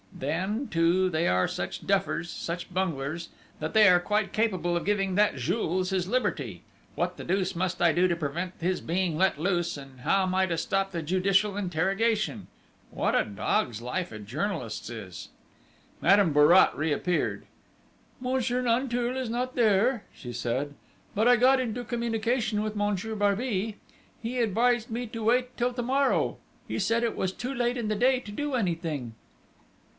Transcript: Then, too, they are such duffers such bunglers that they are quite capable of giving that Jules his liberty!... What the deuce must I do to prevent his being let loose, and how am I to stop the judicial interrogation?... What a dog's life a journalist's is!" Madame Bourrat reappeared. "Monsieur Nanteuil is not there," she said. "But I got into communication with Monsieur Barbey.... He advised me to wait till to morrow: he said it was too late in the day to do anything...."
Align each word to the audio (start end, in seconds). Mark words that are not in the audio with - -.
Then, 0.11 0.67
too, 0.67 1.09
they 1.09 1.27
are 1.27 1.47
such 1.47 1.85
duffers 1.85 2.29
such 2.29 2.71
bunglers 2.73 3.29
that 3.59 3.73
they 3.73 3.87
are 3.87 3.99
quite 3.99 4.33
capable 4.33 4.75
of 4.75 4.85
giving 4.85 5.13
that 5.15 5.35
Jules 5.35 5.91
his 5.91 6.07
liberty!... 6.07 6.63
What 6.95 7.17
the 7.17 7.23
deuce 7.23 7.55
must 7.55 7.81
I 7.81 7.91
do 7.91 8.07
to 8.07 8.15
prevent 8.15 8.53
his 8.59 8.81
being 8.81 9.17
let 9.17 9.39
loose, 9.39 9.77
and 9.77 10.01
how 10.01 10.23
am 10.23 10.35
I 10.35 10.45
to 10.47 10.57
stop 10.57 10.91
the 10.91 11.01
judicial 11.01 11.55
interrogation?... 11.55 12.47
What 12.91 13.15
a 13.15 13.23
dog's 13.23 13.81
life 13.81 14.11
a 14.11 14.17
journalist's 14.19 14.89
is!" 14.89 15.29
Madame 16.01 16.33
Bourrat 16.33 16.75
reappeared. 16.75 17.45
"Monsieur 18.19 18.61
Nanteuil 18.61 19.17
is 19.17 19.29
not 19.29 19.55
there," 19.55 20.03
she 20.13 20.33
said. 20.33 20.73
"But 21.15 21.27
I 21.27 21.35
got 21.35 21.59
into 21.59 21.83
communication 21.83 22.63
with 22.63 22.75
Monsieur 22.75 23.15
Barbey.... 23.15 23.77
He 24.21 24.39
advised 24.39 24.89
me 24.89 25.07
to 25.07 25.23
wait 25.23 25.55
till 25.57 25.73
to 25.73 25.81
morrow: 25.83 26.37
he 26.67 26.79
said 26.79 27.03
it 27.03 27.15
was 27.15 27.31
too 27.31 27.53
late 27.53 27.77
in 27.77 27.87
the 27.87 27.95
day 27.95 28.19
to 28.19 28.31
do 28.31 28.55
anything...." 28.55 29.13